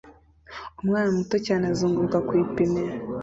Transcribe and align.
Umwana 0.83 1.09
muto 1.17 1.35
cyane 1.45 1.63
azunguruka 1.71 2.17
ku 2.27 2.31
ipine 2.43 2.81